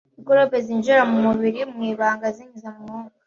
[0.17, 3.15] Mikorobe zinjira mu mubiri mu ibanga zinyuze mu mwuka